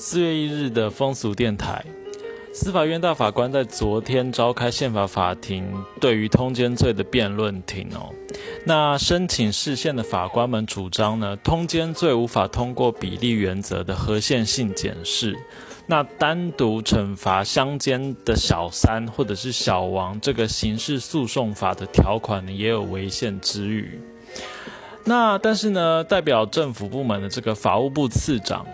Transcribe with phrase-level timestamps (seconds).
[0.00, 1.84] 四月一日的风俗电台，
[2.52, 5.66] 司法院大法官在昨天召开宪法法庭
[6.00, 8.14] 对于通奸罪的辩论庭哦。
[8.64, 15.36] 那申请释宪的法官们主张呢，通奸罪无法通过比例原则的合宪性检视。
[15.88, 24.00] 那单独惩罚相奸的小三或者是小王，这个刑事诉讼法的条款呢，也有违宪之余。
[25.02, 28.64] 那但是呢，代表政府部门的这个法务部次长。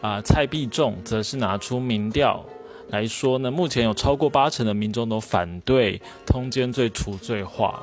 [0.00, 2.42] 啊，蔡必仲则是拿出民调
[2.88, 7.82] 来说呢，目前有超过八成的民众都反对通奸罪除罪化，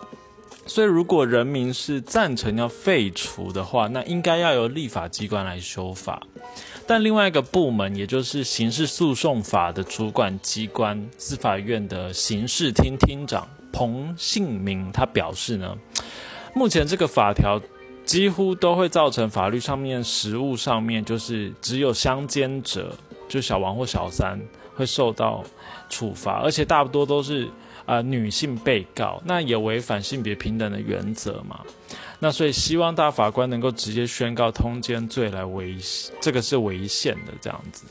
[0.65, 6.21] 所以如果人民是赞成要废除的话，那应该要由立法机关来修法。
[6.87, 15.77] 但另外一个部门，也就是刑事诉讼法的主管机关司法院的刑事厅厅长彭信明，他表示呢，
[16.55, 17.61] 目前这个法条。
[18.07, 22.95] 几乎都会造成法律上面、实务上面，就是只有相奸者，
[23.27, 24.39] 就小王或小三
[24.73, 25.43] 会受到
[25.89, 27.49] 处罚，而且大多都是
[27.85, 31.59] 啊女性被告，那也违反性别平等的原则嘛。
[32.19, 35.75] 那所以希望大法官能够直接宣告通奸罪来违，
[36.21, 37.83] 这个是违宪的这样子。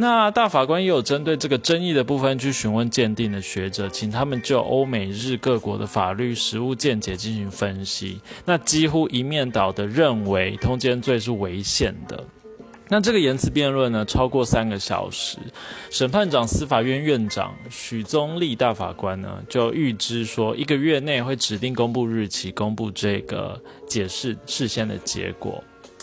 [0.00, 8.18] 那大法官也有针对这个争议的部分去询问鉴定的学者，请他们就欧美日各国的法律实务见解进行分析。
[8.46, 12.24] 那几乎一面倒的认为通奸罪是违宪的。
[12.88, 15.36] 那这个言辞辩论呢，超过三个小时。
[15.90, 25.62] 审判长司法院院长许宗立大法官呢，就预知说一个月内会指定公布日期，公布这个解释事先的结果。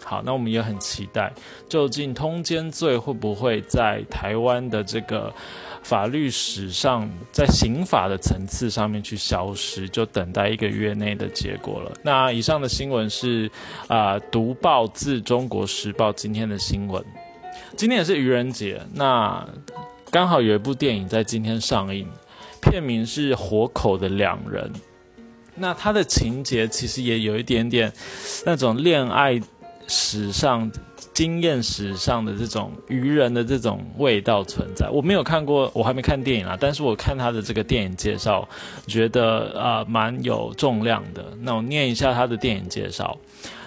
[0.10, 1.34] 好，那我们也很期待，
[1.68, 5.34] 究竟通奸罪会不会在台湾的这个
[5.84, 9.90] 法律史上，在刑法的层次上面去消失？
[9.90, 11.92] 就等待一个月内的结果了。
[12.04, 13.52] 那以上的新闻是
[13.90, 17.04] 啊，读报自《中国时报》今天的新闻。
[17.76, 19.46] 今天也是愚人节，那
[20.10, 22.08] 刚好有一部电影在今天上映，
[22.62, 24.72] 片名是《活口的两人》。
[25.56, 27.92] 那它的情节其实也有一点点
[28.46, 29.38] 那种恋爱。
[29.88, 30.70] 史上
[31.14, 36.58] 经验史上的这种愚人的这种味道存在，我没有看过，我还没看电影啊。
[36.60, 38.48] 但是我看他的这个电影介绍，
[38.86, 41.26] 觉得啊蛮有重量的。
[41.42, 43.18] 那我念一下他的电影介绍：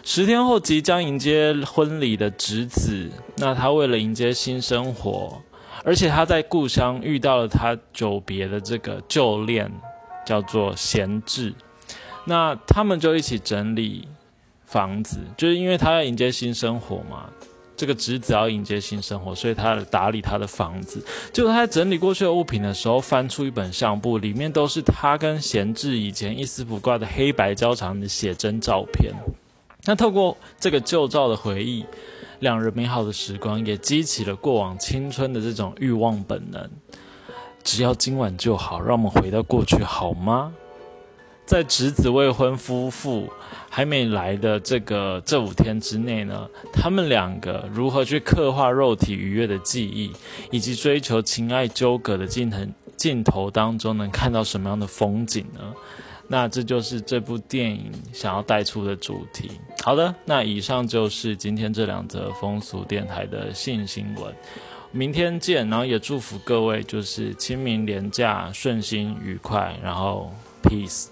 [0.05, 5.43] 十天后即将迎接婚礼的侄子，那他为了迎接新生活，
[5.83, 9.73] 而且他在故乡遇到了他久别的这个旧恋，
[10.25, 11.55] 叫做贤志，
[12.27, 14.07] 那他们就一起整理。
[14.71, 17.29] 房子就是因为他要迎接新生活嘛，
[17.77, 21.03] 这个侄子要迎接新生活，所以他打理他的房子。
[21.33, 29.13] 就他在整理过去的物品的时候，翻出一本相簿，里面都是他跟贤志以前一丝不挂的黑白交长的写真照片。
[29.87, 31.85] 那透过这个旧照的回忆，
[32.39, 36.71] 两人美好的时光也激起了过往青春的这种欲望本能。
[37.65, 40.53] 只要今晚就好，让我们回到过去好吗？
[41.51, 43.29] 在侄子未婚夫妇
[43.69, 50.13] 还没来的这个这五天之内呢，他们两个如何去刻画肉体愉悦的记忆，
[50.53, 52.59] 以及追求情爱纠葛的镜头
[52.97, 55.75] 镜头当中，能看到什么样的风景呢？
[56.29, 59.51] 那这就是这部电影想要带出的主题。
[59.83, 64.33] 好的，那以上就是今天这两则风俗电台的性新闻，
[64.93, 65.69] 明天见。
[65.69, 70.33] 然后也祝福各位就是清明廉假顺心愉快，然后
[70.63, 71.09] peace。